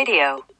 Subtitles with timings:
[0.00, 0.59] Radio.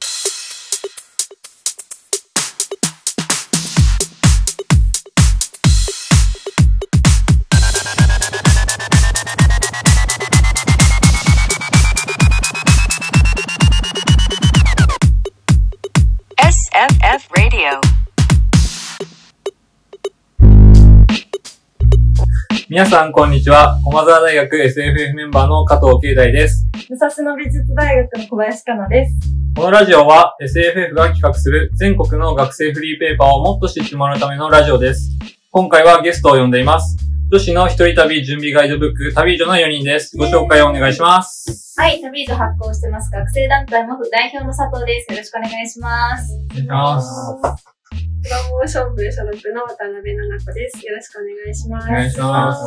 [22.71, 23.77] 皆さん、こんにちは。
[23.83, 26.65] 駒沢大学 SFF メンバーの加藤慶大です。
[26.89, 29.15] 武蔵野美術大学の小林香奈です。
[29.57, 35.09] このラジオは SFF が企画する全国の学生フリーペーパーをもっと知ってもらうためのラジオです。
[35.51, 36.95] 今回はゲストを呼んでいます。
[37.29, 40.15] 女子の一人旅準備ガイドブック、旅女の4人です。
[40.15, 41.73] ご紹介をお願いします。
[41.77, 43.11] はい、旅以上発行してます。
[43.11, 45.11] 学生団体モフ代表の佐藤です。
[45.11, 46.33] よろしくお願いします。
[46.35, 47.80] お願いします。
[48.21, 50.85] プロモーション部所属の渡辺奈々子です。
[50.85, 51.87] よろしくお願いします。
[51.87, 52.61] お願いします。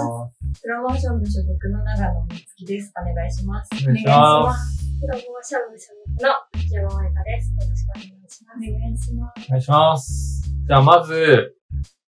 [0.62, 2.92] プロモーション部所属の長野美月です。
[2.94, 3.70] お願いします。
[3.82, 4.84] お願いします。
[5.00, 7.50] プロモーション部所属の内山舞香です。
[7.50, 8.58] よろしくお願いします。
[8.58, 9.40] お願いします。
[9.46, 10.42] お願いします。
[10.66, 11.54] じゃあ、まず、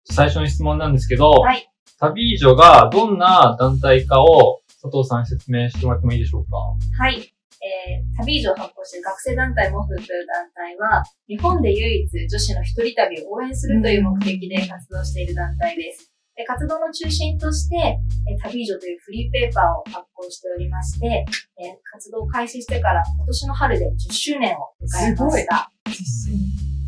[0.06, 6.58] 最初の質問なんですけど、はい旅女がどんな団体かを佐藤さんに説明してもらってもいいでしょうか？
[7.02, 7.34] はい。
[7.61, 16.11] えー、旅以上発行している学生団体モフという団体は、日本で唯一女子の一人旅を応援するという目的で活動している団体です。
[16.36, 21.26] で活動の中心として、えー旅女というフリーペーパーを発行しておりまして、
[21.58, 25.72] えー活動を開始してから今年の春で10周年を迎えました。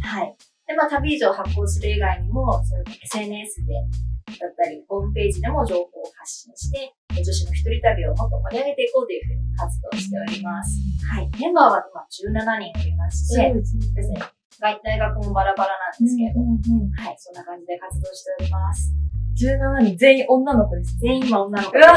[0.03, 0.35] はい。
[0.67, 2.61] で、まあ、旅以上発行する以外にも、
[3.05, 3.73] SNS で、
[4.27, 10.75] だったり、ホームページでも情報を発信して、え女子の一人旅をもっと盛り上げていこうというふうに活動しております。
[11.07, 11.29] はい。
[11.39, 12.03] メンバーは今
[12.35, 13.63] 17人おりまして、で
[14.03, 14.19] すね、
[14.59, 18.93] 大大学もバラバラなんですけれど、はい、そんな感じで活動しております。
[19.39, 20.97] 17人全員女の子です。
[20.99, 21.93] 全員今女の子うわ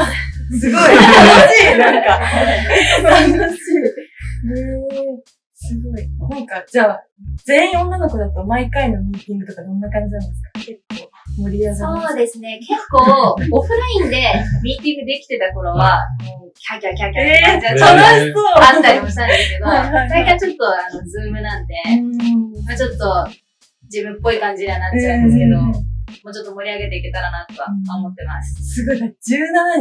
[0.59, 2.19] すごい楽しい なんか。
[2.19, 3.77] 楽しい。
[3.77, 6.09] へーすごい。
[6.29, 7.03] なんか、じゃあ、
[7.45, 10.49] 全員女の子だと毎回のミーティングとかどんな感じなんですか？
[10.59, 12.07] 結構盛り上がる。
[12.07, 12.59] そうですね。
[12.59, 14.33] 結構、オフラインで
[14.63, 18.43] ミーティングできてた頃は、もう、キャーキャーキャーキャーって感じだえー、った楽しそう。
[18.55, 23.27] あったりもしたんですけど、最近はちょっと、あの、ズームなんで、うんまあちょっと、
[23.91, 25.91] 自分っぽい感じにはなっちゃうんですけど、うん
[26.23, 28.61] もうちょっと盛り上げていけたらなとは思ってます。
[28.61, 29.09] すごい、17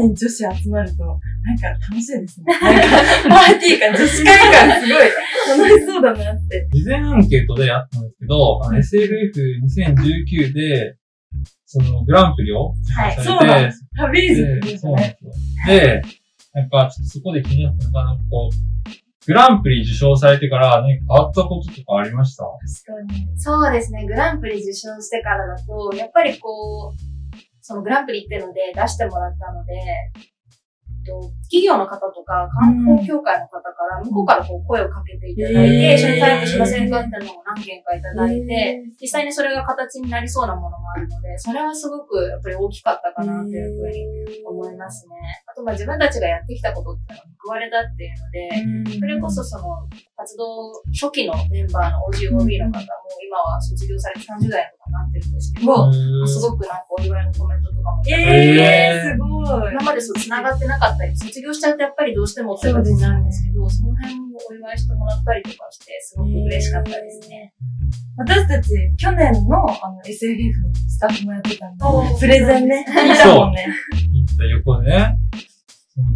[0.01, 2.47] 人女子集まると、なんか楽しいですね。
[2.61, 6.69] パーティー感、女子会感すごい楽しそうだなって。
[6.73, 10.97] 事前アンケートであったんですけど、あの SFF2019 で、
[11.73, 13.15] そのグランプリを受はい。
[13.15, 15.33] 賞そうなんされて、ハビーズってでいうそうなんですよ。
[15.69, 16.03] で、
[16.53, 22.43] なんかちょっとそこで気になったのが、なんかこう、グランプリ受賞されてから何か変わったこととかありました？
[22.43, 23.39] 確かに。
[23.39, 29.75] そうですね、グランプリ受賞してからだと、やっぱりこう、そのグランプリっていうので出してもらったので、
[31.05, 45.17] と企業の方とか観光協会の方から、向こうからこう声をかけていただいて、一緒にタイプしませんかっていうのを何件かいただいへて、実際にそれが形になりそうなものもあるので、それはすごくやっぱり大きかったかなというふうに思いますね。
[45.47, 52.87] あとまあ自分たちがやってきたことっていうのが報われたっていうので、それこそその活動初期のメンバーの OGOB の方も
[53.27, 55.93] 今は卒業されて30代とかになってるんですけど、
[56.27, 59.73] すごくなんかお祝いのコメントとかもえー、すごい。
[59.73, 67.55] 今までそう繋がってなかったり、卒業しちゃうとやっぱりどうしてもって形になるんですけど、その辺もお祝いしてもらったりとかして、すごく嬉しかったですね。
[68.17, 71.85] 私たち、去年のあの SFF のスタッフもやってたんで
[72.19, 73.67] プレゼンね、 見たもんね。
[74.13, 75.17] 行った横でね、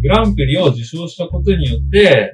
[0.01, 2.33] グランプリを受賞したことによって、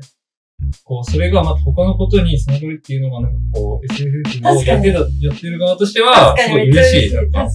[0.83, 7.13] こう、それがまた他のことに繋がるっていうのが、なんかこう、SFF をやってた、やってる側としては、すごい嬉しい。
[7.13, 7.47] なん確かか、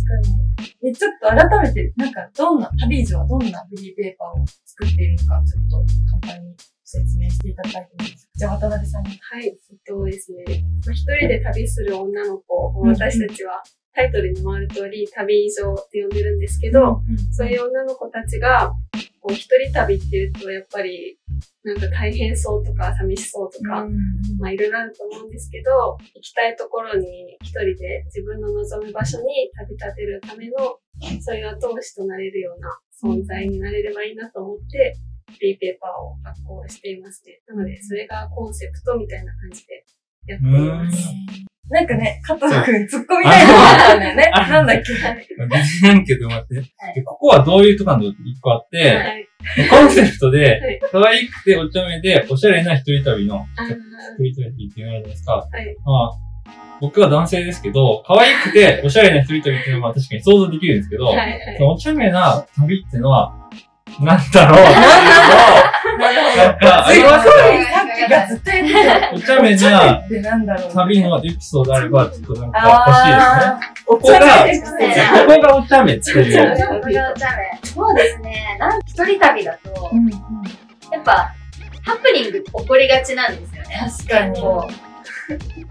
[0.83, 0.89] に。
[0.89, 5.85] え、ちょっと改めて、なんか、どんな、旅以上はどんなフリーペーパーを作っているのか、ちょっと
[6.23, 8.29] 簡単に説明していただきたいと思います。
[8.35, 9.11] じゃあ、渡辺さんに。
[9.21, 10.45] はい、えっとですね、
[10.87, 13.63] まあ、一人で旅する女の子をうん私たちは
[13.97, 17.01] タイトルにもある通り旅以上って呼んでるんですけど、
[17.33, 18.73] そういう女の子たちが、
[19.27, 21.19] こう一人旅っていうとやっぱり
[21.65, 23.85] なんか大変そうとか寂しそうとか、
[24.39, 30.79] まあいろいろあると思うんですけど、行きたいところに一人で自分の望む場所に旅立てるための、
[31.21, 34.95] そういう後押しとなれるような存在になれればいいなと思って、
[35.27, 37.43] フリーペーパーを発行していますね。
[37.49, 39.85] なので、それがコンセプトみたいな感じで
[40.29, 41.56] やっています。
[41.69, 44.31] なんかね、加藤くん、突っ込みたいのがあったんだよね。
[44.33, 44.95] あなんだっけ。
[44.95, 49.69] 事前アンケートもあって、でここはどういうとこなのって一個あって、はい。
[49.69, 53.45] コンセプトはでい、可愛くてお茶目で、おしゃれな一人旅の、
[54.19, 55.33] 一人旅っていうのがあるじゃないですか。
[55.33, 55.77] はい。
[55.85, 56.27] まあ、
[56.81, 61.17] 僕は男性ですけど、可愛くておしゃれな一人旅っていうのは確かに想像できるんですけど、はい。
[61.17, 63.35] はいそのお茶目な旅っていうのは、
[64.01, 64.59] なんだろう
[65.99, 67.31] なんか、すごい、あさ
[67.85, 69.13] っきがずっと言ってた。
[69.15, 70.73] お茶目なってなんだろう。
[70.73, 73.77] 旅のエピソードあれば、ちょっとなんか欲しいですね。
[73.87, 76.81] おここが、ここがお茶目っていう。
[76.81, 77.69] これがお茶目。
[77.69, 78.57] そうですね。
[78.59, 79.91] なん一人旅だと、
[80.93, 81.33] やっぱ、
[81.83, 83.91] ハプニング起こりがちなんですよね。
[83.99, 84.41] 確かに。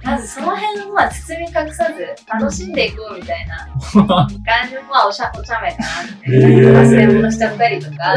[0.04, 4.28] まずその辺をまあ包み隠さず楽しんでいこうみたいな 感
[4.70, 6.28] じもまあおしゃお茶目かなって。
[6.30, 8.14] 忘れ物しちゃったりとか、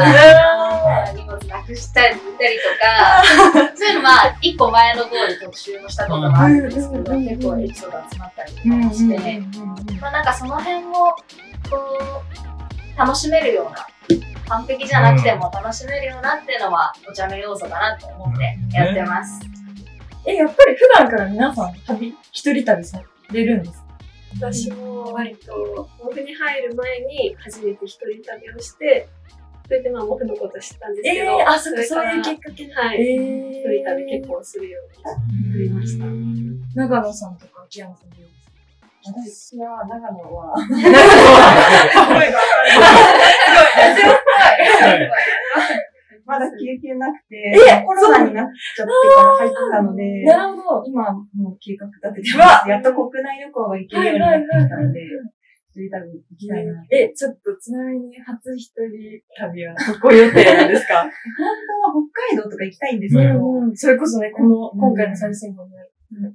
[1.15, 9.43] 荷物なくしたり見たりとか、そういうのまあ一個前の号で特集もしたこともあるんですけど、うん結構エピソード集まったりとかして、
[10.01, 11.15] まあなんかその辺も、
[11.69, 12.23] こ
[12.95, 13.87] う、楽しめるような、
[14.49, 19.39] 完璧じゃなくても楽しめるようなっていうのはお茶目要素かなと思ってやってます。
[20.25, 23.01] え、やっぱり普段から皆さん旅、一人旅さ
[23.31, 23.85] れるんですか？
[24.51, 29.07] 私も割と、モフに入る前に初めて一人旅をして、
[29.65, 32.73] それでまあモフのこと知ったんですけど、えー、あ、そっか、そういうきっかけで。
[32.73, 33.01] はい。
[33.01, 33.03] え
[33.51, 36.05] 一人旅結構するようになりました。
[36.75, 38.25] 長野さんとか秋山さんどうで
[39.31, 39.63] すか？
[39.63, 40.53] 私は長野は、
[46.29, 50.85] まだ経験なくて、えコロナになっちゃってから入ったので、なるほど。
[50.85, 52.69] 今もう計画立ててます。
[52.69, 55.01] やっと国内旅行が行けるようになってきたので、
[55.73, 56.85] 一人旅行きたいな。
[56.91, 61.01] え、ちょっと、ちなみに初一人旅はどこ予定なんですか？
[61.05, 61.09] 本
[61.91, 65.71] 当は北海道とか行きたいんですけど、うんそれこそね、この、今回の最新号で。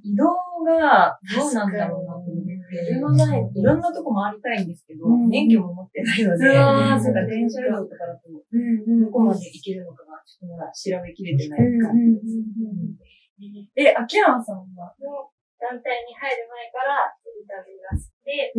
[0.03, 0.23] 移動
[0.65, 2.31] がどうなんだろうなと
[2.75, 5.29] 思って、車ないいろんなとこ回りたいんですけど、うん。
[5.29, 12.15] 免許も持ってないので、うわーなんか電車移動とかだと、うんどこまで行けるのかが、ちょっとまだ調べきれてない感じ。
[12.15, 13.71] です。
[13.75, 14.95] え、秋山さんは？
[14.99, 15.27] の
[15.59, 18.55] 団体に入る前から一人旅が好きで、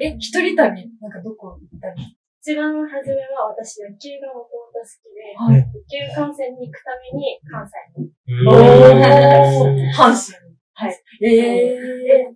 [0.00, 0.88] ええ、一人旅？
[1.00, 5.64] なんかどこ行ったり一番初めは私野球がもともと好きで、はい。
[5.64, 8.12] 野球観戦に行くために関西に。
[9.96, 10.43] 阪神。
[10.74, 10.94] はい。
[11.22, 12.34] えで、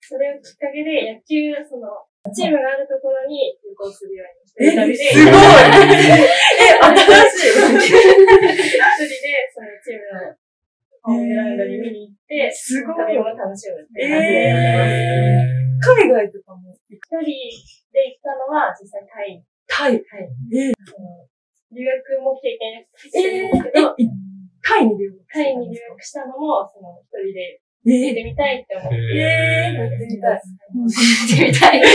[0.00, 1.88] それをきっかけで野球、その、
[2.30, 5.34] チームがあるところに旅行するようにして、え、一人で、すごい
[6.62, 6.94] え、新
[7.26, 10.36] しい 一人でそのチームの
[11.02, 15.98] ホームグラウンドに見に行って、すごい旅を楽しむっていう感じでやってます。
[15.98, 17.26] 海外とかも一人
[17.90, 19.42] で行ったのは実際タイ。
[19.66, 19.94] タイ。
[19.94, 20.30] はい。
[20.54, 21.26] えその
[21.74, 23.96] 留学も経験してるんですけえど、
[24.62, 28.96] タイに留学タイに留学したのも、その一人でえ行ってみたいって思って。
[28.96, 30.38] えー、やってみたい。
[30.38, 31.82] ってみたい。
[31.82, 31.88] タ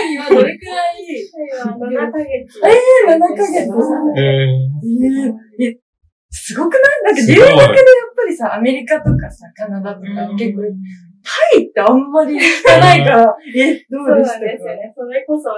[0.00, 2.60] イはどれくらいタイは7ヶ月。
[2.64, 3.68] えー、7ヶ月。
[4.16, 5.76] えー、え、
[6.30, 7.68] すごくないなんか留学でやっ
[8.16, 10.06] ぱりさ、アメリカとかさ、カナダとか
[10.38, 10.62] 結構、
[11.22, 14.92] タイってあんまり聞かないから、え、どそううでしたかなんですよね。
[14.96, 15.50] それこそ、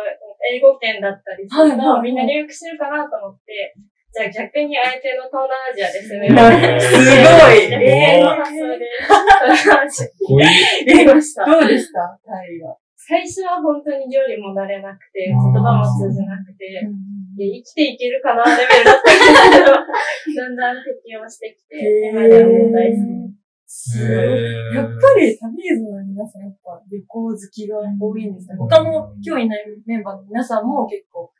[0.52, 3.74] 英語圏だったりすると、みんな留学してるかなと思って、
[4.14, 6.38] じゃあ逆に相手の東南アジアで攻める。
[6.78, 10.86] すごい逆転の発想で、東南アジアこいい。
[10.86, 11.44] 行きました。
[11.44, 12.78] どうでしたタイは。
[12.94, 23.34] 最初は本当に料理も慣れなくて、言葉も通じなくて、いや生きていけるかなレベルだったけど、だんだん適応してきて、今ではもう大好き。
[23.66, 24.76] すごい。
[24.78, 28.56] やっぱり旅ーズの皆さんやっぱ旅行好きが多いんですね。
[28.56, 31.32] 他の今日いないメンバーの皆さんも結構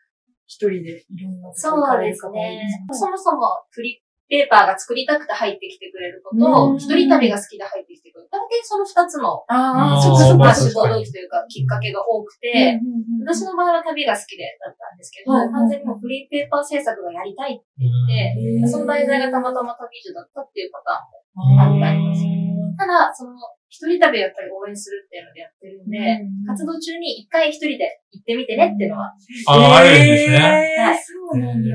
[0.46, 1.98] 一人でいろんなとこそ行か？
[1.98, 2.68] うですね。
[2.92, 8.28] そもそもフリペーパーが作りたくて入ってきてくれる子うと、ん一人旅が好きで入ってきてくれる。
[8.32, 9.44] 大体その二つの、
[10.00, 10.72] そっかそっかまあ、志。
[10.74, 12.80] 望動機というか、きっかけが多くて、
[13.20, 22.24] 私の場合は旅が好きでだったんですけど、はい完全にもうフリーペーパー制作がやりたいって言って、その題材がたまたま旅女だったっていうパターンもあったります。
[22.80, 23.36] ただ、その、
[23.74, 29.10] 一人旅をやっぱり応援するっていうのでやってるんで、活動中に一回一人で行ってみてねっていうのは、
[29.50, 30.38] あ、あるんですね。
[30.38, 31.74] はいそうなんだ。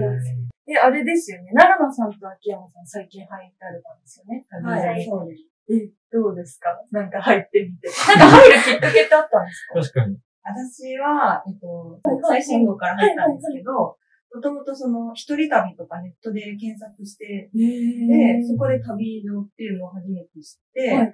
[0.72, 1.52] え、あれですよね。
[1.52, 3.28] 長野さんと秋山さん最近入
[3.60, 4.46] られたんですよね。
[4.64, 5.44] はい、旅そうです。
[5.68, 6.70] え、どうですか？
[6.92, 7.90] なんか入ってみて。
[7.90, 9.52] なんか入るきっかけってあったんで
[9.84, 10.06] すか？
[10.06, 10.18] 確かに。
[10.46, 13.98] 私は、えっと、最新号から入ったんですけど、
[14.34, 21.14] もともとその、一人旅とかネットで検索して、で、そこで旅路っていうのを初めて知って、はいはい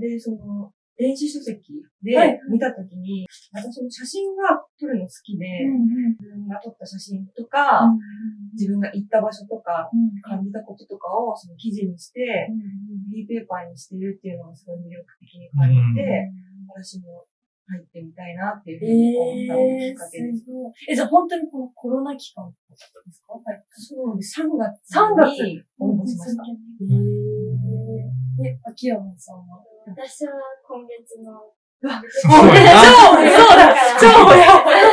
[0.00, 2.38] で、その、電子書籍ではい。
[2.50, 5.46] 見たときに、私も写真が撮るの好きで、
[6.20, 7.88] 自分が撮った写真とか、
[8.52, 9.90] 自分が行った場所とか、
[10.22, 12.48] 感じたこととかをその記事にして、
[13.10, 16.30] フリーペーパーにしてるっていうのがすごい魅力的に感じて、
[16.68, 17.26] 私も
[17.72, 20.44] 入ってみたいなっていうふうに思ったのがきっかけです。
[20.92, 22.92] え、じゃあ本当にこのコロナ期間です
[23.24, 23.32] か？
[23.32, 23.64] はい。
[23.72, 24.40] そうです。
[24.40, 26.44] 3月3月に応募しました。
[28.44, 29.64] えー、秋山さんは？
[29.88, 31.52] 私は今月の、
[31.82, 32.78] すごいな。
[32.78, 34.06] そうだ、超
[34.38, 34.86] やばい。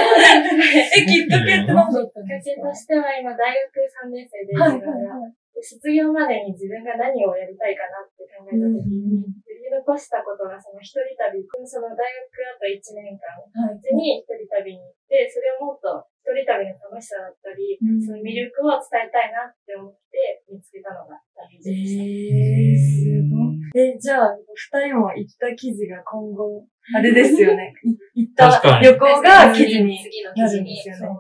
[0.98, 5.21] え、きっかけって何だったんきっかけですかとしては今大学3年生ではい自分が、
[5.53, 9.29] で卒業までに自分が何をやりたいかなって考えた時に、
[9.69, 22.03] 残したことがその一人旅、その大学あと1年間のうちに一人旅に行って、それをもっと一人旅の楽しさだったり、うんその魅力を伝えたいなって思って見つけたのが旅路でした。
[22.03, 23.59] えー、すごい。
[23.73, 27.73] え、じゃあ、二人も行った記事が今後、あれですよね。
[28.13, 30.83] い行った旅行が記事に次のなるん記事に。
[30.83, 31.17] ですよね。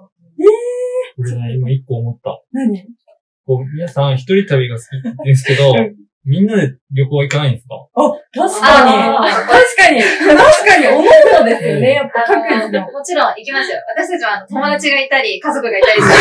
[1.17, 2.41] 俺ね、今一個思った。
[2.53, 2.85] 何？
[3.45, 5.95] こう、皆さん一人旅が好きですけどうん、
[6.25, 7.75] みんなで旅行行かないんですか？
[7.95, 8.91] あ、確かに。
[8.91, 10.01] 確かに。
[10.01, 11.03] 確かに、思う
[11.39, 11.93] のですよね。
[11.93, 12.81] やっぱ各あ自の。
[12.85, 13.79] のもちろん行きますよ。
[13.95, 16.13] 私たちはあの友達がいたり、家族がいたりする。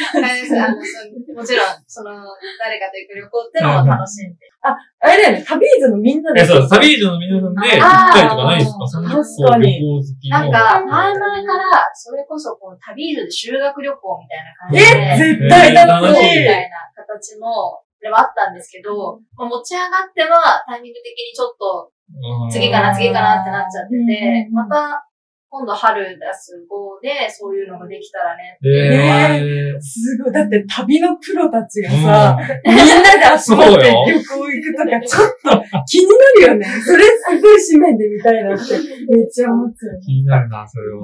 [0.00, 2.10] あれですあのそもちろん、その、
[2.58, 4.48] 誰かと行く旅行ってのも楽しんで。
[4.62, 4.76] あ
[5.08, 6.42] れだよね、旅ーズのみんなで。
[6.42, 8.84] え、そう、旅以上の皆さんで行ったりとかないですか？
[8.84, 10.38] 確かに旅行好きの。
[10.38, 11.64] なんか、前々から、
[11.94, 16.40] それこそ、こう、旅路で修学旅行みたいな感じで、え、絶対楽しい。
[16.40, 25.06] みたいな形の、ではあったんですけど、まあ持ち上がっては、タイミング的にちょっと、うん次かな、次かなってなっちゃってうんて、うんまた、
[25.52, 28.56] 今度春出す号で、そういうのができたらね。
[28.64, 30.32] えー、すごい。
[30.32, 36.66] だって旅のプロたちがさ、みんなで集まって旅行行くとか、ちょっと気になるよね。
[36.86, 38.74] それすごい紙面で見たいなって、
[39.08, 40.00] めっちゃ思っちゃう。
[40.00, 41.00] 気になるな、それは。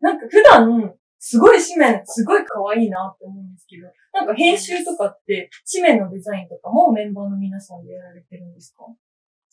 [0.00, 8.84] なんか普段、すごい紙面、すごい可愛いなって思うんですけど、なんか編集とかって、紙面のデザインとかもメンバーの皆さんでやられてるんですか？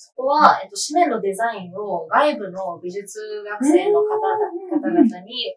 [0.02, 5.56] そこは、えっと、紙面のデザインを外部の美術学生の方々方々に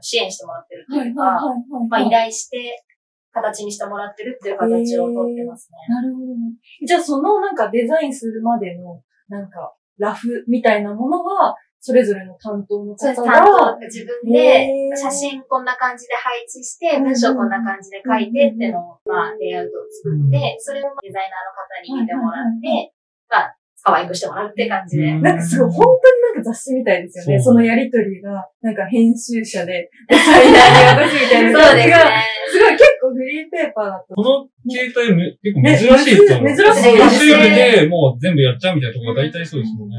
[0.00, 1.40] 支援してもらってるっていうか、
[1.88, 2.86] まあ、依頼して、
[3.32, 5.94] 形にしてもらってるっていう形をとってますね。
[5.94, 6.54] なるほどね。
[6.86, 13.20] じゃあそのなんかデザインするまでの、なんか、ラフみたいなものは、それぞれの担当のそうです。
[13.22, 22.92] 方担当が、自分で写真こんな感じで配置して、文章こんな感じで書いてっていうのを、まあ、レイアウトを作って、それをデザイナーの方に見てもらって、
[23.30, 25.04] まあ、可愛くしてもらうって感じで。
[25.04, 27.42] うんなんかすごい、本当になんか雑誌みたいですよね。
[27.42, 32.30] そのやりとりが、なんか編集者で、デザイナーに渡すみたいなそうですね感じが、。
[32.50, 34.14] すごい結構フリーペーパーだと。
[34.14, 36.44] この携帯む結構珍しいと思う。
[36.44, 39.96] ね珍しいですねでもう全部やっちゃうみたいなところが大体そうですもんね。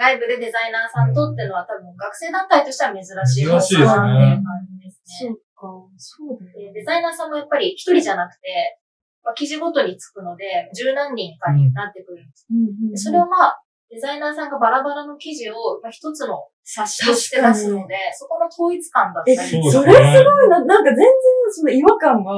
[0.00, 5.28] 外部でデザイナーさんとってのは多分学生団体としては珍しい珍しいですね方かなっていう感じですね。
[5.28, 5.68] そうか、
[6.00, 8.80] そうだよでデザイナーさんもやっぱり一人じゃなくて、
[9.22, 12.46] まあ、記事ごとにつくので、十何人かになってくるんです。
[12.90, 21.06] でそれをまあ、デザイナーさんがバラバラの記事を、まあ、一つの冊子として出すので、そこの統一感だったえ、りそれすごいな、なんか全然
[21.50, 22.32] その違和感が、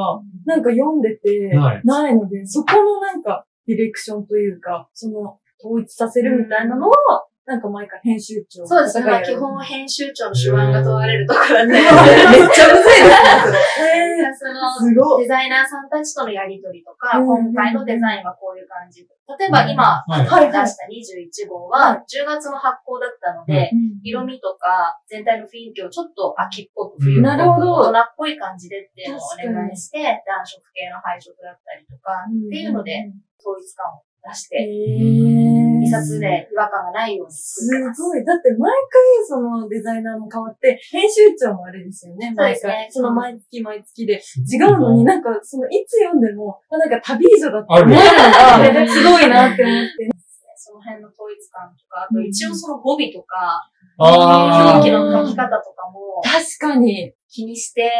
[0.47, 1.81] なんか読んでて、ない。
[1.85, 8.65] ないので、そこのなんか、ディレクションというか、その、統一させるみたいなのは、なんか毎回編集長。
[8.65, 9.01] そうです。
[9.01, 9.07] ね。
[9.11, 11.83] まあ、基本は編集長の手腕が問われるところだったりめっ
[12.49, 13.11] ちゃむずいで
[13.43, 15.19] すね、 その。
[15.19, 19.03] デザイナーさんたちとのやりとりとか、うん今回のデザインはこういう感じ。
[19.03, 20.53] 例えば今、はい。
[20.53, 23.71] 出した21号は10月の発行だったので、
[24.05, 29.21] 色味とか全体の雰囲気をちょっと秋っぽく、冬っぽく、大人っぽい感じでっていうのを
[29.51, 37.67] お願いして、暖色系の配色だったりとか、っていうので統一感を出して、え一冊で違和感がないようにす。
[37.71, 38.25] ごい。
[38.25, 42.93] だって毎回そのデザイナーも変わって、編集長もあれですよね、毎そうですね回。
[42.93, 44.23] その毎月毎月で。
[44.50, 50.11] 違うのになんか、そのいつ読んでも、あなんか旅以上だって思うのあが、すごいなって思って。
[50.57, 53.61] その辺の統一感とか、あと一応その語尾とか、
[53.99, 57.12] あ表記の書き方とかも確かに。
[57.29, 57.91] 気にして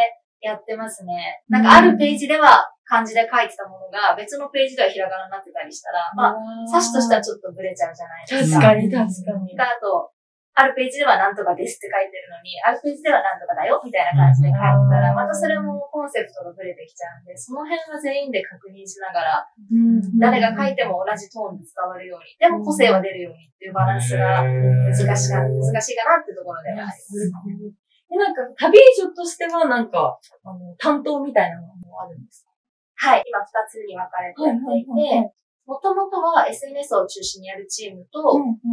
[0.43, 1.41] やってますね。
[1.47, 8.59] なんかあるページでは漢字で書いてたものが別のページではひらがなになってたりしたら、まあ、冊子としてはちょっとブレちゃうじゃないですか。
[8.59, 9.55] 確かに、確かに。
[9.55, 10.11] あと、
[10.53, 27.33] あるページではなんとかですって書いてるのに、あるページではなんとかだよみたいな感じで書いてたら、うんまたそれもコンセプトがブレてきちゃうんで、その辺は全員で確認しながら、うん誰が書いても同じトーンで伝わるように、でも個性は出るようにっていうバランスが難しか難しいかなってところではあります。
[28.09, 32.45] で、なんか、旅女としては、なんか、あの、担当みたいなのもあるんです。
[32.95, 35.33] はい、今二つに分かれていて、
[35.65, 38.19] もともとは SNS を中心にやるチームと、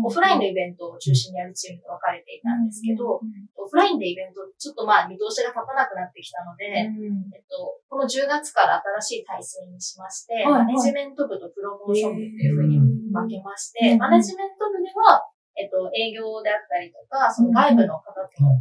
[0.06, 3.22] オフラインのイベントを中心にやるチームと分かれていたんですけど、
[3.54, 12.78] オフラインでイベント、ちょっとまあ見通しが立たなくなってきたので、えっと、この10月から新しい体制にしまして、マネジメント部とプロモーション部っていうふうに
[13.14, 15.22] 分けましうんて、マネジメント部では、
[15.60, 18.56] えっと、営業であったりとか、その外部の方との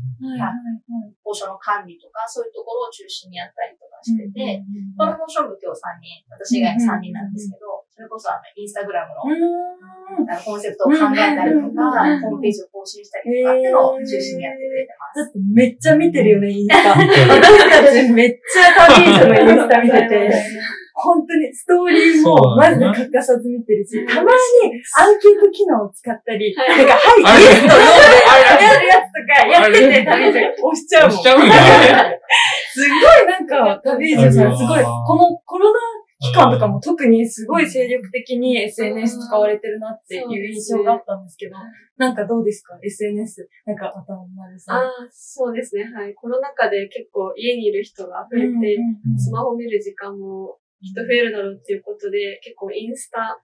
[1.24, 4.64] 交渉の管理とか、そういうところを中心にやったりとかかしてて、
[4.96, 15.20] プロモーション部今日3人、私以外の3人なんですけど、それこそあの、インスタグラムのあのコンセプトを考えたりとか、ホームページを更新したりとかっていうのを中心にやってくれてます。
[15.20, 16.96] だってめっちゃ見てるよね、インスタ。
[16.96, 20.32] 私たちめっちゃ旅以上のインスタ見てて、
[21.00, 24.28] 本当にストーリーもマジで欠かさず見てるし、たまに
[25.00, 31.20] アンケート機能を使ったり、なんか、はい、イエスとノーでやるやつとかやってて、旅以上押しちゃうもん。
[31.20, 32.20] 押しちゃうんだね。
[32.74, 35.80] すごいなんか、旅以上さん、すごい、このコロナ
[36.22, 41.56] 期間とかも特にすごい精力的に SNS 使われてるなっていう印象があったんですけど、
[41.98, 43.48] なんかどうですか ?SNS。
[43.66, 44.76] なんか頭の丸さん。
[44.76, 45.84] ああ、そうですね。
[45.96, 46.14] はい。
[46.14, 48.78] コロナ禍で結構家にいる人が増えて、
[49.18, 53.40] スマホ見る時間もきっと増えるだろうっていうことで、結構インスタ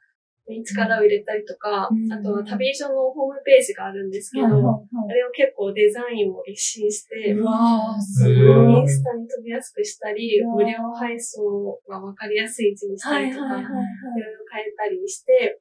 [0.47, 2.11] に力を入れたりとか、うん。
[2.11, 4.49] あとは旅所のホームページがあるんですけど、あ
[5.11, 8.79] れを結構デザインを一新して、うわー、すへごい。
[8.79, 13.85] インスタに飛びやすくしたり、無料配送がわかりやすい位置にしたりとか、いろいろはい。
[14.55, 15.59] 変えたりして、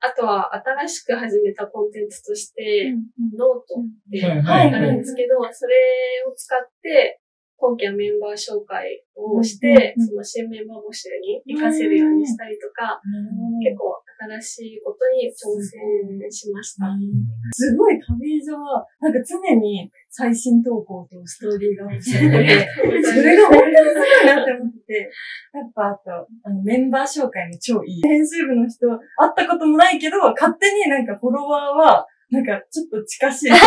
[0.00, 2.94] あとは新しく始めたコンテンツとして、
[3.36, 4.74] ノートってはい。
[4.74, 5.74] あるんですけど、それ
[6.26, 7.20] を使って、
[7.58, 13.02] 今期はメンバー紹介をして、うんその新メンバー募集に活かせるようにしたりとか、
[13.58, 13.98] 結構
[14.40, 16.86] 新しいことに挑戦しました。
[17.50, 22.46] すごい旅路は、なんか常に最新投稿とストーリーが欲しいので、
[23.02, 25.10] それが本当にすごいなって思ってて、
[25.52, 28.02] やっぱあと、あのメンバー紹介も超いい。
[28.02, 29.00] 編集部の人、会っ
[29.36, 33.60] たこともないけど、勝手になんかフォロワーは、なんかちょっと近しい ちょっ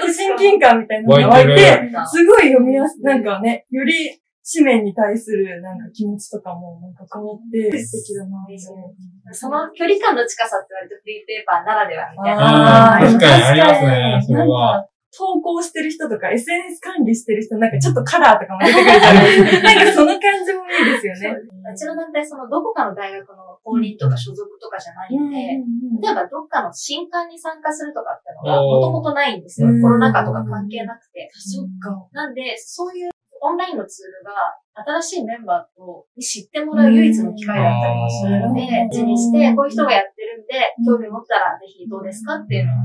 [0.00, 9.34] と親近感みたいなのが湧いてて、すごい読みやすい、なんかね、より紙面に対するなんか気持ちとかもなんか変わって素敵だなって思う。
[9.34, 12.96] その距離感の近さって割とフリーペーパーならではみたいな。
[12.96, 14.72] あー確かにありますねそれは。
[14.72, 19.62] なんか投稿してる人とか、SNS 管理してる人、なんかちょっとカラーとかも出てくるじゃないですか。
[19.74, 21.40] なんかその感じもいいですよね。
[21.40, 29.72] うちの団体、そのどこかの大学の公認とか所属とかじゃないんで、例えばどっかの新刊に参加するとかってのがもともとないんですよう。
[29.72, 31.30] んコロナ禍とか関係なくて。
[31.32, 32.08] そっか。
[32.12, 34.58] なんで、そういうオンラインのツールが
[35.00, 42.76] 新しいメンバーとに知ってもらう唯一の機会だったりもするので、うん地にして、こういう人がやってるんで、興味持ったらぜひどうですかっていうのを、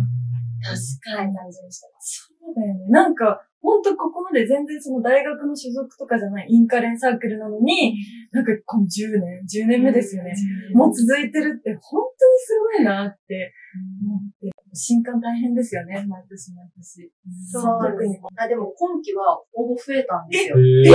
[0.63, 2.32] 確かに、大事にしてます。
[2.39, 2.86] そうだよね。
[2.89, 7.95] なんか、ほんとここまで全然その大学の所属とかじゃないインカレンサークルなのに、
[8.32, 10.36] なんかこの10年、10年目ですよね。
[10.73, 13.54] もう続いてるって本当にすごいなって
[14.04, 14.52] 思って。
[14.76, 17.10] 新刊大変ですよね、毎年毎年。
[17.45, 18.17] そう特に。
[18.36, 20.58] あでも今期は応募増えたんですよ。
[20.58, 20.89] へ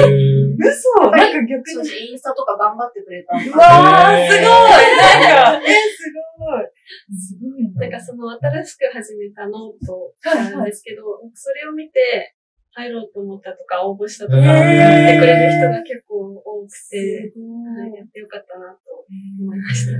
[0.58, 2.10] 嘘なんか逆に。
[2.10, 6.68] インスタとか頑張ってくれたうわー、すごいなんか、え、すごい。
[7.16, 11.02] すごいなんかその新しく始めたノートがあるんですけど、
[11.32, 12.34] それを見て
[12.72, 14.44] 入ろうと思ったとか応募したとか、へー。
[14.44, 17.40] 言ってくれる人が結構多くすて、ご
[17.80, 18.78] はい、いやってよかったなと
[19.08, 19.92] うん思いました。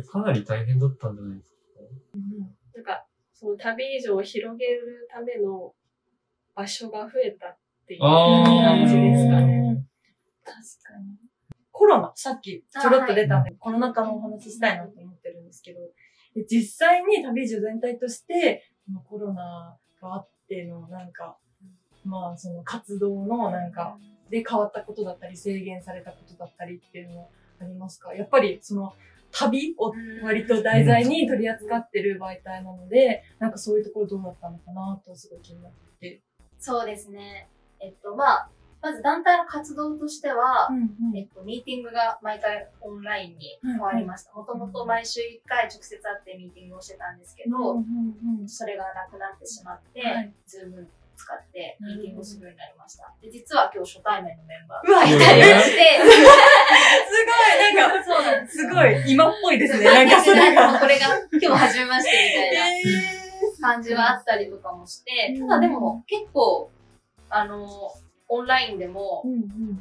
[0.00, 1.58] ーかなり大変だったんじゃないですか？
[2.76, 5.74] なんか、その旅以上を広げるための
[6.54, 9.84] 場所が増えたっていう感じですかね。
[10.44, 10.56] 確
[10.94, 11.16] かに。
[11.72, 15.80] コロナ、さっきちょろっと出たんで、コロナ禍のお話ししたいなと思ってるんですけど、
[16.34, 21.36] で実際に旅路全体として、そのコロナがあっての、なんか、
[22.04, 23.98] まあ、その活動の、なんか、
[24.30, 27.28] で変わったことだったり、制限されたことだったりっていうのは
[27.60, 28.14] ありますか？
[28.14, 28.94] やっぱり、その、
[29.32, 36.22] 旅を割と題材に取り扱ってる媒体なので、なんかそういうところどうだったのかなとすごい気になって。
[36.60, 37.48] そうですね。
[37.80, 44.32] えっと、まあ、まず団体の活動としては、んえっと、ミーティングが毎回オンラインに変わりました。
[44.34, 47.82] もともと毎週1回直接会ってミーティングをしてたんですけど、
[48.46, 50.34] それがなくなってしまって、はい。
[50.46, 50.86] ズーム
[51.16, 53.12] 使ってミーティングをするようになりました。
[53.20, 58.58] で、実は今日初対面のメンバーうわがいたりして、 すごいなんか、そうなんです。
[58.58, 59.84] すごい、今っぽいですね。
[59.90, 60.78] なんかそれが。
[60.78, 62.84] これが今日初めましてみたい
[63.62, 66.70] な感じはあったりとかもして、ただでも結構、
[67.30, 67.68] あの、
[68.28, 69.22] オンラインでも、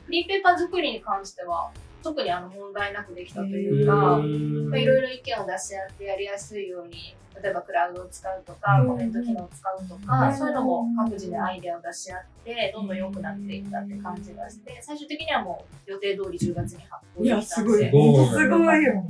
[0.06, 1.72] フリーペーパー作りに関しては、
[2.04, 8.88] 特にあの問題なくできたというか、まあ、いろいろ意見を出し合ってやりやすいように、例えばクラウドを使うとか、うん。
[8.88, 10.38] コメント機能を使うとか、うん。
[10.38, 17.80] そういうのも各自でアイデアを出し合って、どんどん良くなっていったって感じがして、最終的にはもう予定通り10月に発いや、表できたすごい。
[17.86, 19.04] すごいよ。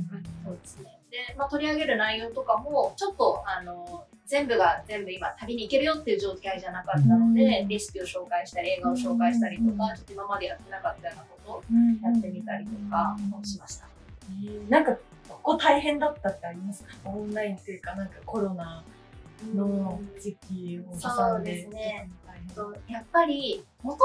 [0.44, 0.98] そうですね。
[1.10, 7.68] で、まあ、取り上げる内容とかも、ちょっと、あの、全部が全部今旅に行けるよっていう状態じゃなかったので、うん。
[7.68, 11.62] レシピを紹介したり、映画を紹介したりとか、ちょっと今までやってなかったようなことを
[12.02, 13.86] やってみたりとかもしました。
[14.68, 14.96] なんか、
[15.28, 16.94] ここ大変だったってありますか？
[17.04, 18.82] オンラインっていうか、なんかコロナ
[19.54, 21.00] の時期を挟んで。
[21.00, 22.10] そうですね。
[22.88, 24.04] やっぱり、もとも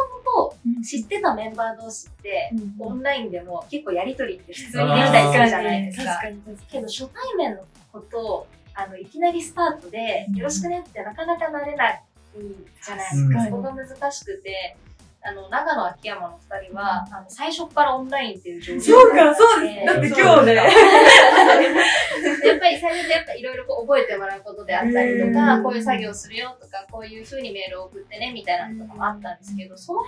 [0.50, 6.06] と知ってたメンバー同士って、オンラインでも結構やりとりって普通にできたりするじゃないですか。
[6.06, 10.36] 確かに確かけど初対面のことをあのいきなりスタートでうん。
[10.38, 12.04] よろしくねってなかなかなれない
[12.34, 13.34] じゃないですうん。
[13.34, 13.46] か。
[13.46, 14.78] そこが難しくて、
[15.22, 19.86] あの、長野秋山の二人は、あの、最初からオンラインっていう状況そうか、そうです。
[19.86, 20.54] だって今日ね。
[22.46, 30.00] やっぱり最初でやっぱいろいろこう覚えてもらうことであったりとか、うんこういう作業するよとか、こういう風にメールを送ってねみたいなのとかもあったんですけど、その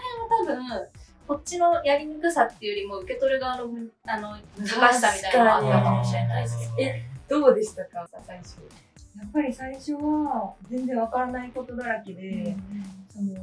[0.45, 0.87] 辺は多分、
[1.27, 6.89] こっちのやりにくさっていうよりも受け取る側のむあの難しさみたいなのがあったかもしれないですけど。
[6.89, 8.57] えどうでしたか最初。
[9.17, 12.55] やっぱり最初は全然わからないことだらけで、
[13.11, 13.33] その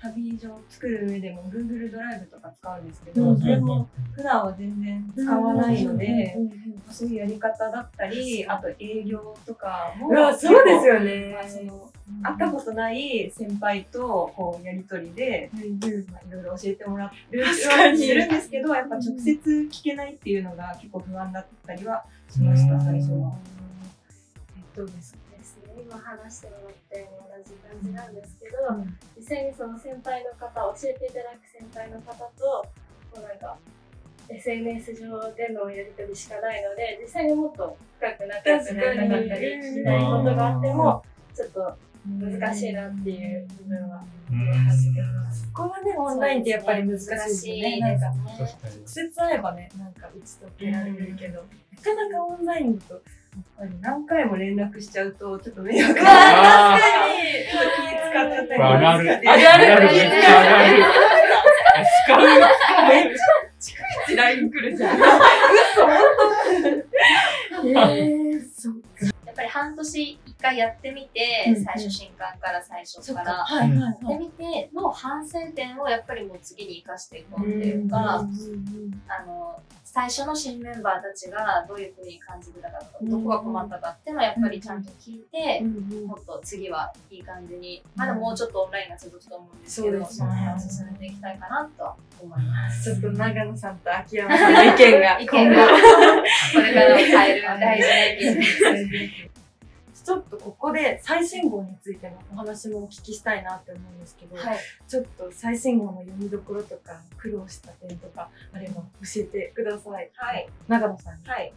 [0.00, 6.48] 旅路を作る上でも Google ドライブとか使うんですけど、うんそれも普段は全然使わないので、うん
[6.90, 11.46] そういうやり方だったり、あと営業とかも、そうですよまねあ。
[11.46, 11.90] その
[12.22, 17.98] 会ったことない先輩とこうやりとりで、まあ、いろいろ教えてもらってる確かに。
[17.98, 23.36] するんですけど、やっぱ直接聞けないっていうのが結構不安だったりはしました、最初は。
[24.74, 25.18] どうですかですね、
[25.88, 28.56] 今話してもらったように同じ感じなんですけど、
[29.16, 32.68] 実際にその先輩の方、教えていただく先輩の方と、
[33.10, 33.56] こうなんか、
[34.28, 41.02] SNS 上でのやり取りしかないので、実際にもっと深く仲良くなかったり、聞きたいことがあっても、
[41.34, 41.78] ちょっと
[42.20, 45.48] 難しいなっていう部分は感じてます。
[45.54, 47.80] ここはね、オンラインってやっぱり難しいですよね。
[47.80, 48.06] なんか。
[48.08, 48.46] 直
[48.84, 53.02] 接会えばね、なんか打ち解けられるけど、なかなかオンラインだと、
[53.58, 56.80] ぱり何回も連絡しちゃうと、ちょっと迷惑あー
[57.50, 58.62] ちょっと気使っちゃったり。
[58.62, 59.10] あるある。
[59.10, 60.84] あるあるあるめっちゃあるある。
[62.06, 62.20] 使う。
[64.06, 64.98] ち LINE 来るじゃん。
[67.66, 68.74] えー、そっ
[69.38, 73.22] ぱり半年一回やってみて、うん最初新刊から最初か。
[73.22, 73.30] か。
[73.30, 73.32] ら。
[73.44, 73.78] はいはい。
[73.78, 78.20] やってみての反省点をやっぱりもう次に生かしていこうっていうか、
[79.08, 85.60] あの、最初の新メンバーたちがどういうふうに感じてたかとか、どこが困ったかっていうのをやっぱりちゃんと聞いて、
[86.04, 92.84] もっと次はいい感じに、まだもうちょっこオンラインが続くと思うんですけど、その辺を進めていきたいかなとは思います。
[92.84, 99.38] ちょっと長野さんと秋山さんの意見が意見が、これからを変える大事な意見です。
[100.08, 104.58] ちょっとここで最新号についてのお話もお聞きしたいなって思うんですけど、はい。
[104.88, 108.82] ちょっと最新号の読みどころとか苦労した点とかあれば教
[109.18, 110.10] えてください。
[110.14, 110.48] はい。
[110.66, 111.28] 長野さんに。
[111.28, 111.52] はい。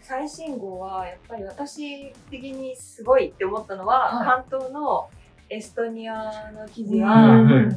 [0.00, 5.08] 最新号は、やっぱり私的にすごいって思ったのは、は関東の
[5.48, 7.68] エストニアの記事うは、ん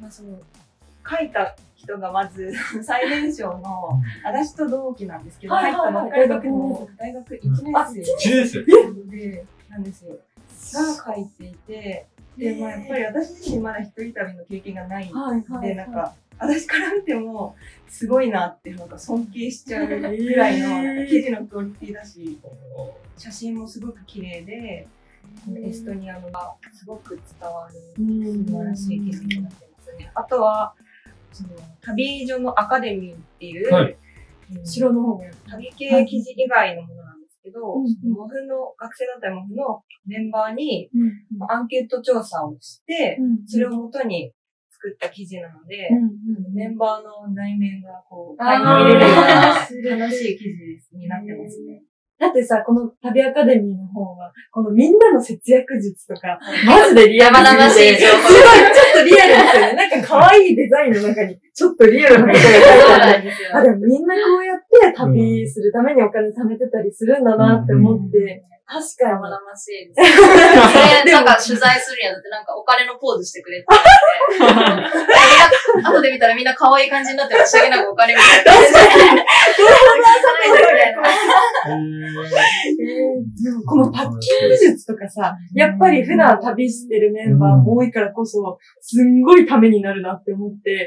[0.00, 0.38] まあ、その
[1.08, 8.64] 書いた人がまず 最年少の私と同期なんですけど、入ったばっかりの大学1年あ生一年生。
[8.64, 10.16] でなんですよ。
[10.72, 17.54] が書いていて、で、まあ、やっぱり私自身まだ一人旅の経験がないはいはいで、なんか、私から見ても、
[17.88, 20.00] すごいなって、なんか尊敬しちゃうぐ
[20.34, 22.40] らいの、記事のクオリティだし、
[23.16, 24.88] 写真もすごく綺麗で、
[25.56, 30.10] エストニアのがすごく伝わる素晴らしい記事になってますね。
[30.14, 30.74] あとは、
[31.34, 31.50] その、
[31.82, 33.92] 旅所のアカデミーっていう、はい。
[33.92, 34.04] うん
[34.62, 35.20] 城の方。
[35.50, 38.12] 旅系記事以外のものなんですけど、うんうん。
[38.12, 40.90] モフの、学生団体モフのメンバーに、
[41.48, 44.32] アンケート調査をして、それをもとに
[44.70, 45.88] 作った記事なので、
[46.52, 51.82] メンバーの内面がこう、垣間見れるような 楽しい記事ですになってますね。
[52.24, 59.72] だってさ、この旅アカデミーの方は、このみんなの節約術とか、 マジでリアル生々しい情報すごい、ちょっとリアルですよね。
[59.74, 62.48] なんか可愛いデザインの中に、ちょっとリアルなことが書いて
[62.90, 63.00] ある。
[63.06, 63.48] なんですよ。
[63.58, 69.28] あ、でもみんなこうやって旅するためにお金貯めてたりするんだなって思って、確か生に。
[69.28, 70.00] 々しいです。
[70.16, 70.22] そ
[71.04, 73.66] れ、なんか取材するにあたって、なんかお金のポーズしてくれって
[74.38, 74.62] 言われて。
[75.76, 78.52] みんな、後で見たらみんな可愛い感じになって申し訳なくお金みたいな。
[78.52, 78.78] 確か
[79.14, 79.20] に。
[83.44, 90.86] でもこのパッキング術とかさ、やっぱり普段旅してるメンバーも多いからこそ、すんごいためになるなって思って。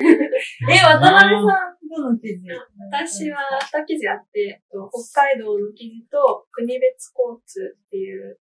[0.65, 2.49] え、渡辺さん、どの記事？
[2.89, 4.63] 私は2記事あって、
[5.13, 8.39] 北海道の記事と国別交通っていう、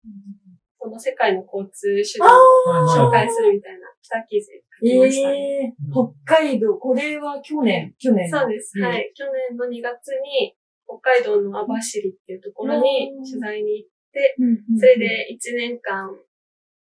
[0.80, 3.90] この世界の交通手段を紹介するみたいな
[4.24, 5.38] 2記事書きましたね。
[5.38, 8.30] えー、北海道、これは去年、去年。
[8.30, 8.80] そうです。
[8.80, 9.12] うんはい。
[9.14, 10.56] 去年の2月に
[10.88, 14.80] 北海道の網走っていうところに取材に行って、うん。
[14.80, 16.10] それで1年間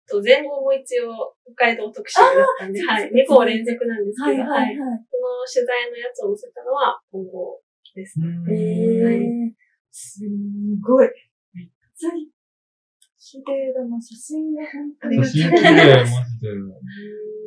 [0.09, 3.11] と前後も一応北海道特集だったんで、はい。
[3.13, 4.65] 2校連続なんですはいけど、はい。
[4.65, 5.05] はいはい。
[5.05, 7.61] その取材のやつを載せたのは今後
[7.95, 8.27] ですね。
[8.51, 9.53] えー、
[9.91, 11.09] すんごい。
[11.55, 12.38] めっちゃい
[13.29, 15.17] 綺麗だな、写真が本当に。
[15.25, 16.49] 写真綺麗、マジで。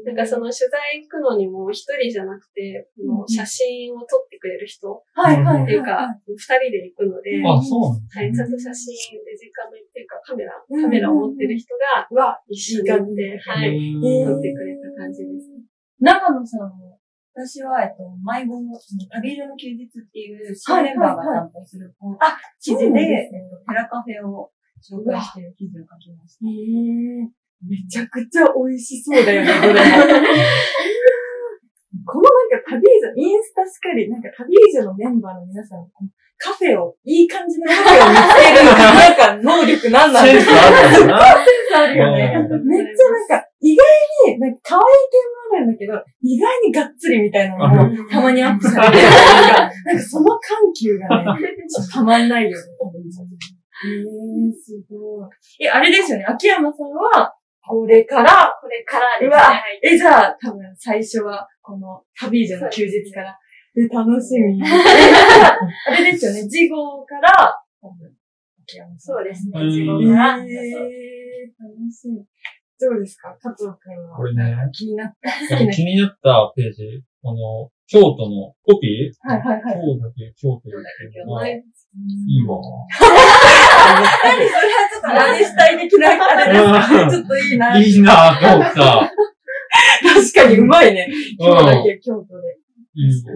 [0.04, 4.90] なんかその取材行くのにも一人じゃなくて、この写真を撮ってくれる人。
[5.14, 5.64] はいはい。
[5.64, 8.94] っていうか、二人で行くので、あ、そうはい、ちゃんと写真、
[9.26, 15.50] デジカメっていうかカメラ、カメラを持ってる人がうわ、一緒に行って、はい、い撮ってくれた感じです。
[16.00, 16.98] 長野さんも、
[17.34, 26.46] 私は、えっと、迷子の、その旅色の休日っていう、新メンバーが担当する、あ、記事で、えっと、テラカフェを紹介してる記事を書きました。
[26.46, 26.50] え
[27.62, 29.78] めちゃくちゃ美味しそうだよね、どれも。
[32.06, 35.88] このなんか旅以上、インスタしかり、なんか旅以上のメンバーの皆さん、
[36.38, 38.74] カフェを、いい感じのカフェを見つける、な
[39.14, 41.22] んか能力なんなんですかセンスあるよな。
[41.22, 41.34] セン
[41.70, 42.34] スあるよね。
[42.50, 43.86] うんめっちゃなんか、意外
[44.34, 45.18] に、なんか可愛い系
[45.54, 49.14] もあるんだけど、意外にがっつりみたいなのもたまにアップされてるか
[49.52, 52.56] ら、なんかその緩急がね、 ちょっとたまんないよね。
[53.86, 55.66] えー、すごい。
[55.66, 59.36] え、あれですよね、秋山さんは、これから、これからですね。
[59.36, 63.38] はいえ、じゃあ、多分最初は、この旅以上の休日から。
[63.78, 64.62] え、楽しみ。
[64.62, 68.12] えじゃああれですよね、事後から、多分、
[68.64, 69.16] 秋山さん。
[69.16, 69.62] そうですね。
[69.62, 70.38] うん自分えー、から。
[70.38, 70.48] 楽
[71.92, 72.26] しみ。
[72.82, 74.18] どうですか加藤くんは。
[74.18, 75.58] これね、気になった。
[75.72, 79.76] 気になったページ、あの、京都のコピーはいはいはい。
[79.76, 81.20] 京都だけ京都だけい
[82.26, 82.56] いいわ。
[84.24, 87.12] 何それはちょっと真似したい的なあれですかね。
[87.12, 87.78] ちょっといいな。
[87.78, 89.12] いいなぁ、京都だ。
[90.04, 91.12] 確かにうまいね。
[91.38, 92.62] 今日だけ京都で。
[92.96, 93.34] いいわ。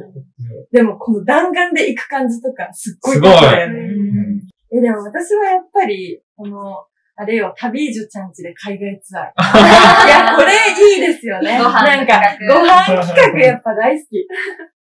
[0.72, 6.86] でも、この弾丸で行く感じとか、すっごいすごいえ、でも私はやっぱり、この、
[7.18, 9.26] あれよ、旅女ちゃんちで海外ツアー。
[10.06, 11.58] いや、これいいですよね。
[11.58, 14.28] ご飯なんか、ご飯企画やっぱ大好き。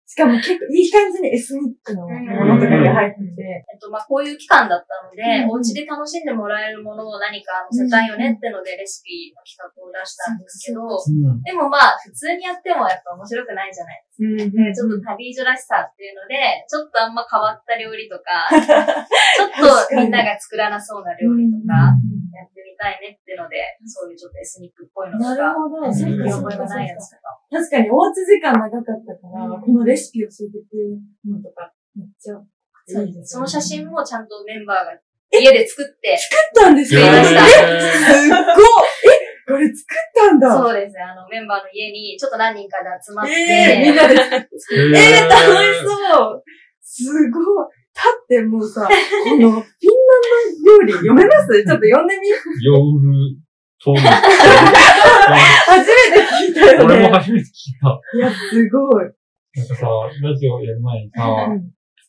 [0.06, 2.12] しかも結構いい感じにエスニックのも
[2.44, 3.64] のとかが入ってて。
[3.64, 5.50] えっと、まあ、こういう期間だったので、うん。
[5.50, 16.36] お家で楽しんでもらえるものを何か載せたいよねってので、レシピの企画を出したんですけど、うんでもまあ、普通にやってもやっぱ面白くないじゃないうんちょっと旅女らしさっていうので、
[16.70, 21.90] ちょっとあんま変わった料理とか、 ちょっとみんなが作らなそうな料理とか、
[22.30, 22.53] やっ
[22.84, 23.56] たいねってので、
[23.88, 25.88] そういうちょっとエスニックっぽいのとなるか、ほど。
[25.88, 27.40] んそう見かそうか覚えがないやつとか。
[27.48, 29.60] 確かにおうち時間長かったから、うん。
[29.64, 32.36] このレシピを教えてくれるのとか、めっちゃ
[33.00, 35.00] いいですその写真もちゃんとメンバーが
[35.32, 37.46] 家で作って、作ったんですか作りました。
[37.48, 38.68] すっごい。
[39.08, 40.52] え、これ作ったんだ。
[40.52, 44.48] そうですね、あのメンバーの家にちょっと何人かで集まって、えー、みんなで作って。
[45.00, 46.44] えー、楽しそう。
[46.82, 47.83] すごい。
[47.94, 49.62] だってもうさ、この、フィンラン
[50.64, 51.46] ド料理読めます？
[51.64, 53.38] ちょっと読んでみヨール
[53.83, 56.94] トー初めて聞いたよね。
[56.96, 58.00] 俺も初めて聞いた。
[58.16, 59.04] いや、すごい。
[59.57, 59.87] なんかさ、
[60.22, 61.20] ラジオやる前にさ、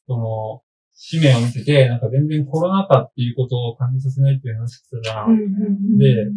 [0.08, 0.62] その、
[1.12, 5.38] 紙面を見てて、なんか全然コロナ禍っていうことを感じさせないっていう話してたじゃん。
[5.98, 6.32] で、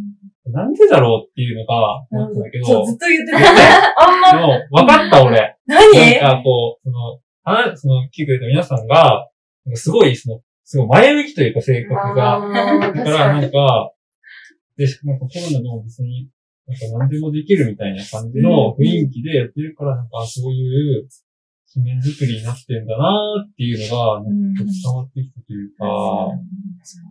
[0.50, 3.60] なんでだろうっていうのが思ってたんだけど、そう、ずっと言ってたよね。
[3.96, 5.56] あんま、でも、分かった俺。
[5.66, 6.20] 何？
[6.20, 9.28] なんかこう、その、話、その、聞いてくれた皆さんが、
[9.76, 12.40] すごい、その、すごい前向きというか性格が、
[12.94, 13.92] だからなんか、
[14.76, 16.28] で、しなんかコロナでも別に、
[16.66, 21.08] なんか何でもできるみたいな感じの雰囲気でやってるから、なんかそういう、
[21.74, 25.84] 紙面作りになってんだなーっていうのが、伝わってきたというか、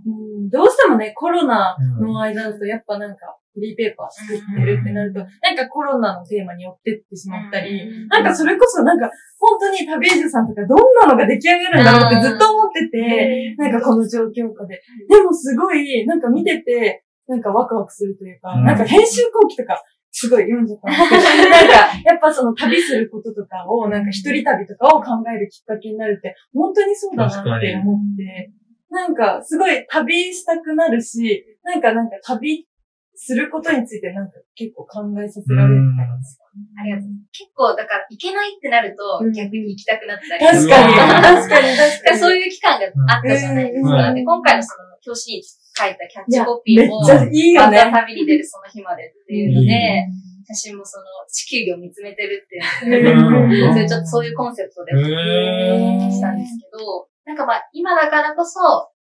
[0.05, 0.49] うん。
[0.49, 14.81] どうしてもね、コロナの間だと、やっぱなんか、フリーペーパー作ってるってなると、なんかコロナのテーマに寄ってってしまったり、なんかそれこそなんか、本当に旅エジさんとかどんなのが出来上がるんだろうってずっと思ってて、なんかこの状況下で。
[15.09, 18.65] でもすごい、なんか見てて、なんかワクワクするというか、うん。
[18.65, 19.81] なんか編集後期とか、
[20.19, 28.51] すごい読んじゃったんですけど、 なんか、やっぱその旅することとかを、なんか一人旅とかを考えるきっかけになるって、本当にそうだなって思って、
[28.89, 32.65] なんか、すごい旅したくなるし、なんかなんか旅
[33.13, 36.37] することについてなんか結構考えさせられる感じ。
[36.81, 37.09] ありがとう。
[37.31, 40.45] 結構、だから、行けないってなるとうん、逆に行きたくなったり。
[40.45, 42.17] 確かに、確かに、確かに。
[42.17, 44.09] そういう期間があったじゃないですうんか。
[44.09, 45.43] うんで、今回のその、表紙に
[45.77, 47.91] 書いたキャッチコピーも、めっちゃいいよまたね。
[47.91, 50.09] 旅に出るその日までっていうのいいでね、
[50.47, 58.59] 写真もその、地球儀を見つめてるっていう それちょっとそういうコンセプトでしたんですけど、なんかまあ、今だからこそ、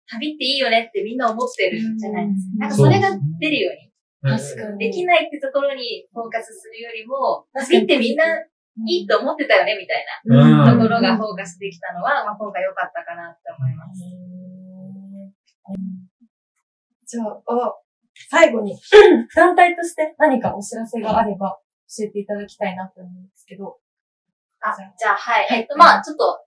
[0.08, 2.60] 旅っていいよねってみんな思ってるじゃないですか。
[2.60, 3.10] なんかそれが
[3.40, 3.86] 出るように。
[4.78, 8.26] できないってところにフォーカスするよりも、旅ってみんな
[8.84, 14.02] いいと思ってたよねみたいなうんところがフォーカスできたのは、まあ、今回良かったかなって思います。
[17.06, 17.76] じゃあ、あ
[18.30, 18.80] 最後に、
[19.36, 21.60] 団体として何かお知らせがあれば
[21.98, 23.78] 教えていただきたいなと思うんですけど。
[24.62, 25.48] あ、じゃあ、はい。
[25.52, 26.46] えっと、まあ、ちょっと、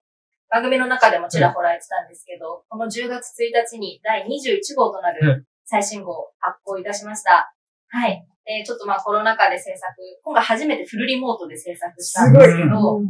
[0.50, 7.52] 番組の中でもちらほら言ってたんですけど、この10月1日に第21号となる最新号を発行いたしました。
[7.88, 8.24] はい。
[8.46, 9.92] えー、ちょっとまあコロナ禍で制作、
[10.24, 13.02] 今回初めてフルリモートで制作したんですけど、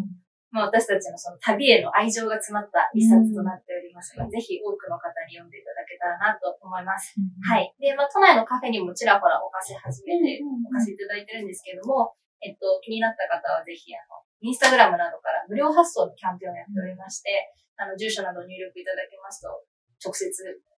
[0.50, 7.14] まあ私たちのその旅への愛情が詰まった一冊となっておりますので、ぜひ多くの方に読んでいただけたらなと思います。
[7.44, 7.74] はい。
[7.76, 19.50] で、まあ都内のカフェにもちらほら置かせ始めて、置かせていただいてるんですけども、えっと、気になった方はぜひ、あの、インスタグラムなどから無料発送のキャンペーンをやっておりまして、あの、住所などを入力いただけますと、
[19.98, 20.30] 直接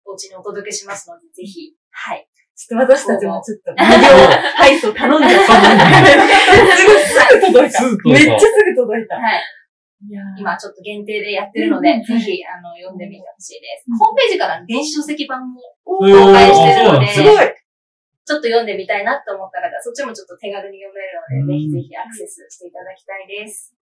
[0.07, 2.29] お家にお届けしますので、ぜひ、はい。
[2.59, 3.87] ちょっと私たちもちょっと無料
[4.59, 5.55] 配送頼んじゃった。
[5.55, 7.79] すぐ届いた。
[7.79, 9.15] すぐめっちゃ届いたすぐ届いた。
[9.15, 9.43] はい。
[10.11, 13.87] いやー今ちょっと限定でやってるので、ぜひ、あの、読んでみてほしいです。
[13.95, 17.47] ホームページから電子書籍版も公開してるので、あすごい。
[18.27, 23.78] ちょっと読んでみたいなと思った方、そっちもちょっと手軽に読めるので、うんぜひぜひアクセスしていただきたいです。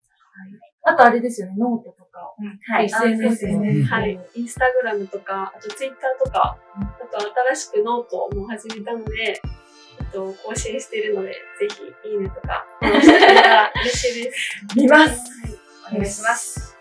[0.84, 2.34] あとあれですよね、ノートとか。
[2.72, 2.86] はい。
[2.86, 4.18] SNS あそうですねはい。
[4.34, 7.20] インスタグラムとか、あとツイッターとか、あと
[7.54, 9.40] 新しくノートも始めたので、
[10.00, 11.28] えっと、更新しているので、
[11.60, 14.64] ぜひ、いいねとか、フォローしてくれたら嬉しいです。
[14.76, 15.20] 見ます。
[15.90, 16.76] お願いします。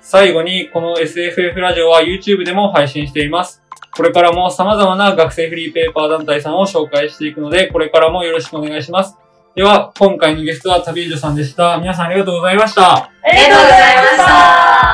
[0.00, 3.67] 最後に、この SFF ラジオは YouTube でも配信しています。
[3.98, 9.16] これからも様々な学生フリーペーパー団体さんを紹介していくので、これからもよろしくお願いします。
[9.56, 11.78] では、今回のゲストは旅人さんでした。
[11.78, 12.94] 皆さんありがとうございました。
[12.94, 14.87] ありがとうございました。